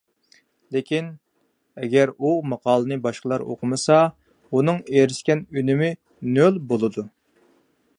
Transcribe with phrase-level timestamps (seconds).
[0.75, 1.09] لېكىن،
[1.81, 4.01] ئەگەر ئۇ ماقالىنى باشقىلار ئوقۇمىسا،
[4.57, 5.95] ئۇنىڭ ئېرىشكەن ئۈنۈمى
[6.39, 7.11] نۆل بولىدۇ.